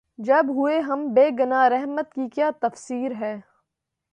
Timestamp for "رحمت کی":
1.69-2.27